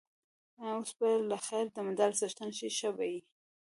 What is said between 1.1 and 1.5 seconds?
له